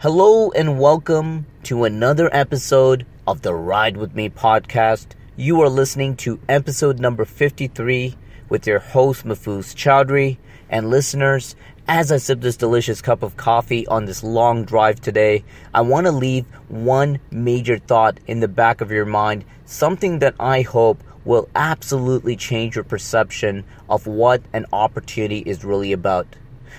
[0.00, 5.06] Hello and welcome to another episode of the Ride With Me podcast.
[5.36, 8.14] You are listening to episode number 53
[8.48, 10.36] with your host Mafuz Chowdhury.
[10.70, 11.56] And listeners,
[11.88, 15.42] as I sip this delicious cup of coffee on this long drive today,
[15.74, 20.36] I want to leave one major thought in the back of your mind, something that
[20.38, 26.28] I hope will absolutely change your perception of what an opportunity is really about.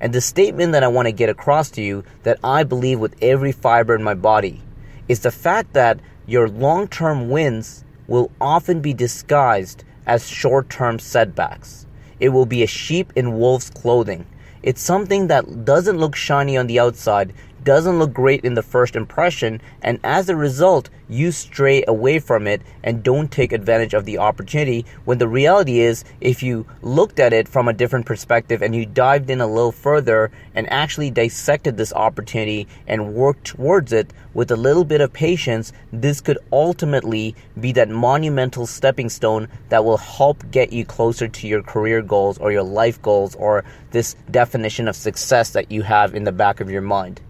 [0.00, 3.16] And the statement that I want to get across to you that I believe with
[3.22, 4.60] every fiber in my body
[5.08, 10.98] is the fact that your long term wins will often be disguised as short term
[10.98, 11.86] setbacks.
[12.18, 14.26] It will be a sheep in wolf's clothing
[14.62, 17.32] it's something that doesn't look shiny on the outside,
[17.64, 22.46] doesn't look great in the first impression, and as a result, you stray away from
[22.46, 24.86] it and don't take advantage of the opportunity.
[25.04, 28.86] When the reality is, if you looked at it from a different perspective and you
[28.86, 34.50] dived in a little further and actually dissected this opportunity and worked towards it with
[34.52, 39.96] a little bit of patience, this could ultimately be that monumental stepping stone that will
[39.96, 44.86] help get you closer to your career goals or your life goals or this definition
[44.86, 47.20] of success that you have in the back of your mind.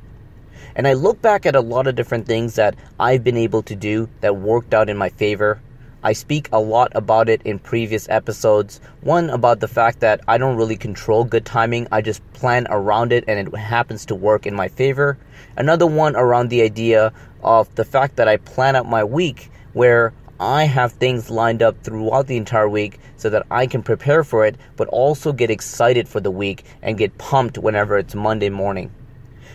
[0.81, 3.77] And I look back at a lot of different things that I've been able to
[3.77, 5.61] do that worked out in my favor.
[6.03, 8.81] I speak a lot about it in previous episodes.
[9.03, 13.13] One about the fact that I don't really control good timing, I just plan around
[13.13, 15.19] it and it happens to work in my favor.
[15.55, 20.15] Another one around the idea of the fact that I plan out my week where
[20.41, 24.47] I have things lined up throughout the entire week so that I can prepare for
[24.47, 28.91] it, but also get excited for the week and get pumped whenever it's Monday morning.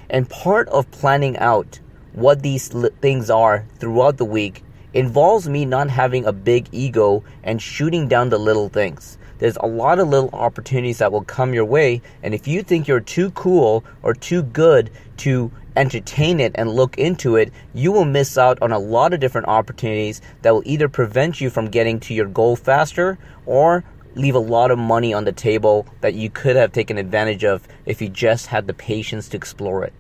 [0.10, 1.80] And part of planning out
[2.14, 2.70] what these
[3.02, 8.30] things are throughout the week involves me not having a big ego and shooting down
[8.30, 9.18] the little things.
[9.38, 12.88] There's a lot of little opportunities that will come your way, and if you think
[12.88, 18.06] you're too cool or too good to entertain it and look into it, you will
[18.06, 22.00] miss out on a lot of different opportunities that will either prevent you from getting
[22.00, 23.84] to your goal faster or
[24.16, 27.68] leave a lot of money on the table that you could have taken advantage of
[27.86, 29.94] if you just had the patience to explore it.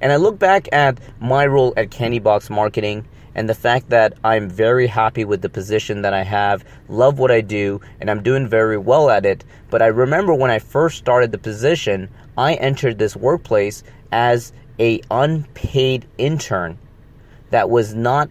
[0.00, 4.14] And I look back at my role at Candy Box Marketing and the fact that
[4.24, 8.22] I'm very happy with the position that I have, love what I do, and I'm
[8.22, 9.44] doing very well at it.
[9.70, 15.00] But I remember when I first started the position, I entered this workplace as a
[15.10, 16.78] unpaid intern
[17.50, 18.28] that was not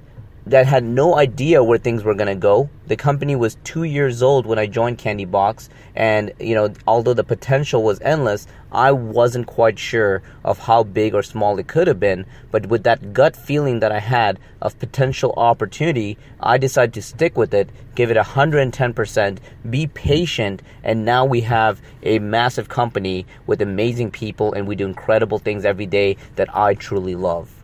[0.51, 2.69] that had no idea where things were going to go.
[2.87, 7.13] The company was two years old when I joined Candy Box, and you know, although
[7.13, 11.87] the potential was endless, I wasn't quite sure of how big or small it could
[11.87, 12.25] have been.
[12.51, 17.37] But with that gut feeling that I had of potential opportunity, I decided to stick
[17.37, 19.37] with it, give it 110%,
[19.69, 24.85] be patient, and now we have a massive company with amazing people, and we do
[24.85, 27.60] incredible things every day that I truly love.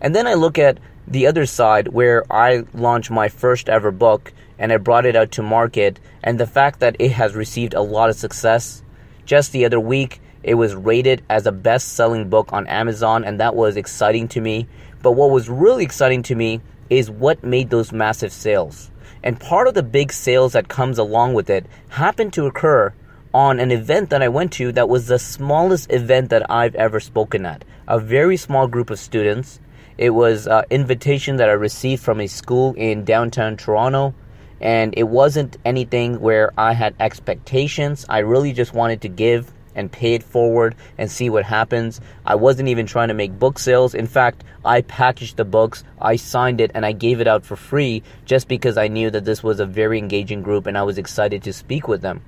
[0.00, 4.32] And then I look at the other side where I launched my first ever book
[4.58, 7.82] and I brought it out to market and the fact that it has received a
[7.82, 8.82] lot of success.
[9.24, 13.40] Just the other week, it was rated as a best selling book on Amazon and
[13.40, 14.68] that was exciting to me.
[15.02, 18.90] But what was really exciting to me is what made those massive sales.
[19.22, 22.92] And part of the big sales that comes along with it happened to occur
[23.32, 27.00] on an event that I went to that was the smallest event that I've ever
[27.00, 27.64] spoken at.
[27.86, 29.60] A very small group of students
[30.00, 34.14] it was an invitation that I received from a school in downtown Toronto,
[34.58, 38.06] and it wasn't anything where I had expectations.
[38.08, 42.00] I really just wanted to give and pay it forward and see what happens.
[42.24, 43.94] I wasn't even trying to make book sales.
[43.94, 47.56] In fact, I packaged the books, I signed it, and I gave it out for
[47.56, 50.96] free just because I knew that this was a very engaging group and I was
[50.96, 52.22] excited to speak with them.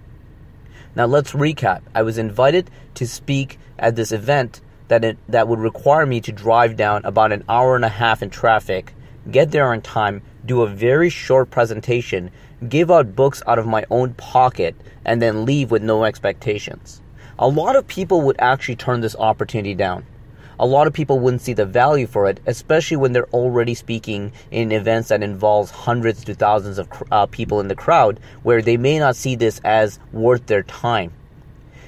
[0.94, 1.80] Now, let's recap.
[1.94, 4.60] I was invited to speak at this event
[4.92, 8.22] that it, that would require me to drive down about an hour and a half
[8.22, 8.92] in traffic,
[9.30, 12.30] get there on time, do a very short presentation,
[12.68, 14.76] give out books out of my own pocket,
[15.06, 17.00] and then leave with no expectations.
[17.38, 20.04] A lot of people would actually turn this opportunity down.
[20.60, 24.30] A lot of people wouldn't see the value for it, especially when they're already speaking
[24.50, 28.76] in events that involves hundreds to thousands of uh, people in the crowd, where they
[28.76, 31.14] may not see this as worth their time.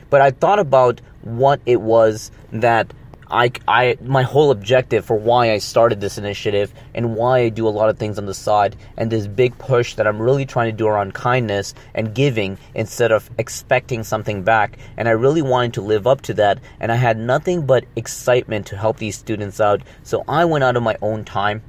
[0.09, 2.93] But I thought about what it was that
[3.31, 7.67] I, I, my whole objective for why I started this initiative and why I do
[7.67, 10.71] a lot of things on the side and this big push that I'm really trying
[10.71, 14.79] to do around kindness and giving instead of expecting something back.
[14.97, 16.61] And I really wanted to live up to that.
[16.79, 19.83] And I had nothing but excitement to help these students out.
[20.03, 21.63] So I went out of my own time.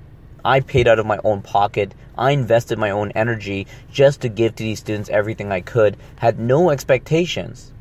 [0.44, 1.96] I paid out of my own pocket.
[2.18, 5.98] I invested my own energy just to give to these students everything I could.
[6.18, 7.72] Had no expectations.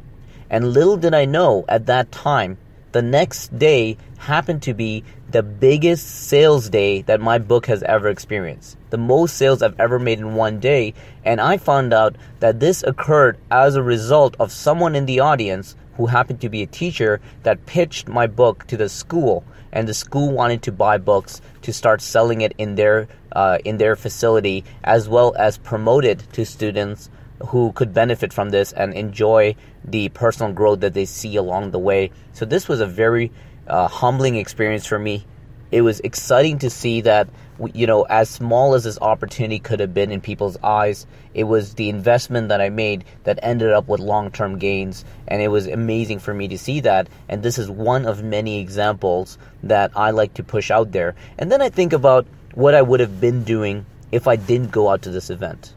[0.54, 2.58] And little did I know at that time
[2.92, 8.08] the next day happened to be the biggest sales day that my book has ever
[8.08, 8.76] experienced.
[8.90, 10.94] The most sales I've ever made in one day.
[11.24, 15.74] And I found out that this occurred as a result of someone in the audience
[15.96, 19.42] who happened to be a teacher that pitched my book to the school.
[19.72, 23.78] And the school wanted to buy books to start selling it in their uh, in
[23.78, 27.10] their facility, as well as promote it to students
[27.48, 31.78] who could benefit from this and enjoy the personal growth that they see along the
[31.78, 32.10] way.
[32.32, 33.32] So this was a very
[33.66, 35.26] uh, humbling experience for me.
[35.70, 37.28] It was exciting to see that,
[37.72, 41.75] you know, as small as this opportunity could have been in people's eyes, it was
[41.75, 45.04] the investment that I made that ended up with long term gains.
[45.26, 47.08] And it was amazing for me to see that.
[47.28, 51.16] And this is one of many examples that I like to push out there.
[51.38, 54.88] And then I think about what I would have been doing if I didn't go
[54.88, 55.75] out to this event.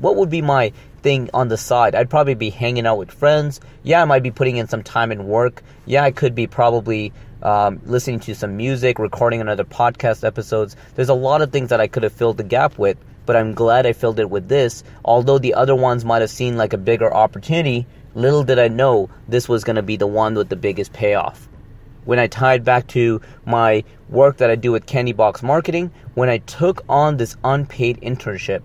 [0.00, 1.94] What would be my thing on the side.
[1.94, 3.60] I'd probably be hanging out with friends.
[3.82, 5.62] Yeah, I might be putting in some time in work.
[5.86, 7.12] Yeah, I could be probably
[7.42, 10.76] um, listening to some music, recording another podcast episodes.
[10.94, 13.54] There's a lot of things that I could have filled the gap with, but I'm
[13.54, 14.84] glad I filled it with this.
[15.04, 19.08] Although the other ones might have seemed like a bigger opportunity, little did I know
[19.28, 21.48] this was going to be the one with the biggest payoff.
[22.04, 26.28] When I tied back to my work that I do with Candy Box Marketing, when
[26.28, 28.62] I took on this unpaid internship,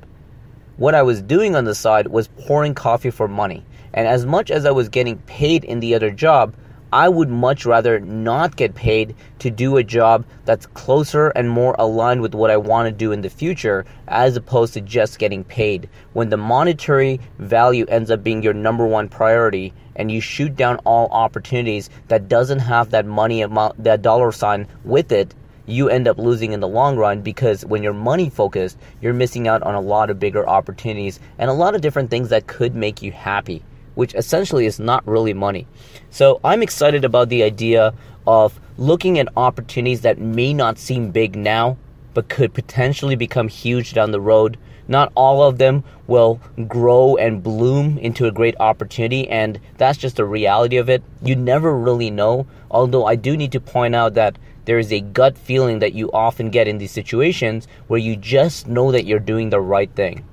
[0.77, 3.63] what I was doing on the side was pouring coffee for money.
[3.93, 6.53] And as much as I was getting paid in the other job,
[6.91, 11.75] I would much rather not get paid to do a job that's closer and more
[11.77, 15.43] aligned with what I want to do in the future as opposed to just getting
[15.43, 15.89] paid.
[16.13, 20.77] When the monetary value ends up being your number one priority and you shoot down
[20.85, 25.33] all opportunities that doesn't have that money amount that dollar sign with it,
[25.65, 29.47] you end up losing in the long run because when you're money focused, you're missing
[29.47, 32.75] out on a lot of bigger opportunities and a lot of different things that could
[32.75, 33.63] make you happy,
[33.95, 35.67] which essentially is not really money.
[36.09, 37.93] So I'm excited about the idea
[38.27, 41.77] of looking at opportunities that may not seem big now,
[42.13, 44.57] but could potentially become huge down the road.
[44.87, 50.17] Not all of them will grow and bloom into a great opportunity, and that's just
[50.17, 51.03] the reality of it.
[51.23, 52.45] You never really know.
[52.69, 56.11] Although I do need to point out that there is a gut feeling that you
[56.11, 60.25] often get in these situations where you just know that you're doing the right thing.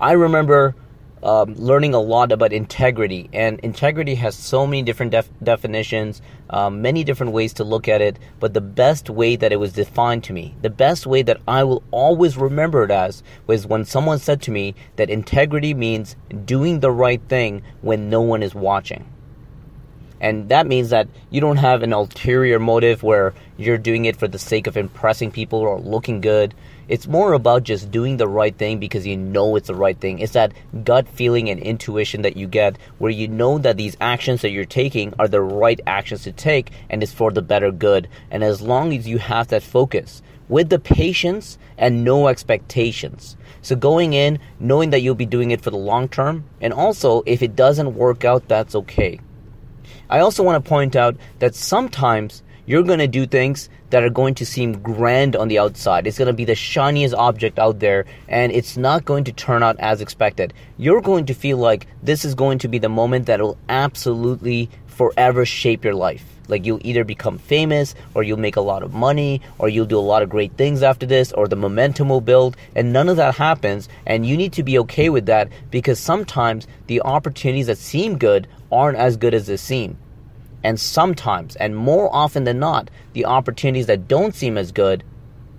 [0.00, 0.74] I remember
[1.22, 6.80] um, learning a lot about integrity, and integrity has so many different def- definitions, um,
[6.80, 8.18] many different ways to look at it.
[8.38, 11.64] But the best way that it was defined to me, the best way that I
[11.64, 16.80] will always remember it as, was when someone said to me that integrity means doing
[16.80, 19.04] the right thing when no one is watching.
[20.20, 24.28] And that means that you don't have an ulterior motive where you're doing it for
[24.28, 26.54] the sake of impressing people or looking good.
[26.88, 30.18] It's more about just doing the right thing because you know it's the right thing.
[30.18, 30.52] It's that
[30.84, 34.64] gut feeling and intuition that you get where you know that these actions that you're
[34.64, 38.08] taking are the right actions to take and it's for the better good.
[38.30, 43.36] And as long as you have that focus with the patience and no expectations.
[43.60, 47.22] So going in, knowing that you'll be doing it for the long term, and also
[47.26, 49.20] if it doesn't work out, that's okay
[50.10, 54.10] I also want to point out that sometimes you're going to do things that are
[54.10, 56.06] going to seem grand on the outside.
[56.06, 59.62] It's going to be the shiniest object out there, and it's not going to turn
[59.62, 60.52] out as expected.
[60.76, 64.68] You're going to feel like this is going to be the moment that will absolutely
[64.98, 66.24] forever shape your life.
[66.48, 69.98] Like you'll either become famous, or you'll make a lot of money, or you'll do
[69.98, 73.16] a lot of great things after this, or the momentum will build, and none of
[73.18, 73.88] that happens.
[74.06, 78.48] And you need to be okay with that because sometimes the opportunities that seem good
[78.72, 79.98] aren't as good as they seem.
[80.64, 85.04] And sometimes, and more often than not, the opportunities that don't seem as good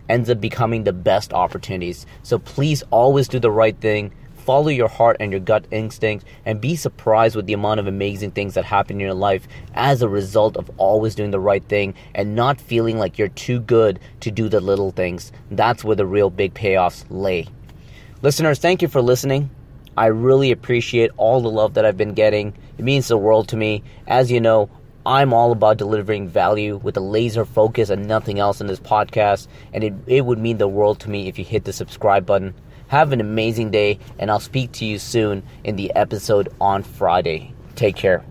[0.09, 2.05] ends up becoming the best opportunities.
[2.23, 4.11] So please always do the right thing.
[4.49, 8.31] Follow your heart and your gut instinct and be surprised with the amount of amazing
[8.31, 11.93] things that happen in your life as a result of always doing the right thing
[12.15, 15.31] and not feeling like you're too good to do the little things.
[15.51, 17.47] That's where the real big payoffs lay.
[18.23, 19.51] Listeners, thank you for listening.
[19.95, 22.55] I really appreciate all the love that I've been getting.
[22.79, 23.83] It means the world to me.
[24.07, 24.67] As you know,
[25.05, 29.47] I'm all about delivering value with a laser focus and nothing else in this podcast,
[29.73, 32.55] and it, it would mean the world to me if you hit the subscribe button.
[32.89, 37.53] Have an amazing day, and I'll speak to you soon in the episode on Friday.
[37.75, 38.23] Take care.